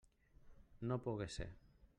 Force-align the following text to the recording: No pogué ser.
No 0.91 0.97
pogué 1.03 1.29
ser. 1.37 1.51